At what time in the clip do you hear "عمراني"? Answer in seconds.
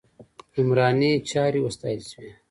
0.59-1.11